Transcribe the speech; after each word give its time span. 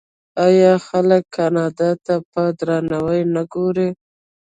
آیا 0.45 0.71
خلک 0.87 1.23
کاناډا 1.35 1.91
ته 2.05 2.15
په 2.31 2.41
درناوي 2.59 3.21
نه 3.33 3.43
ګوري؟ 3.53 3.89